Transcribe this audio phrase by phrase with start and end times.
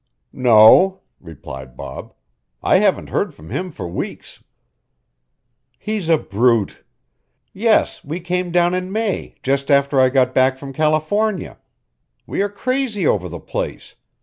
[0.33, 2.15] "No," replied Bob.
[2.63, 4.43] "I haven't heard from him for weeks."
[5.77, 6.83] "He's a brute.
[7.53, 11.59] Yes, we came down in May just after I got back from California.
[12.25, 13.93] We are crazy over the place.